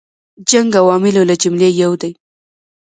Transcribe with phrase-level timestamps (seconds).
[0.49, 2.11] جنګ عواملو له جملې یو دی.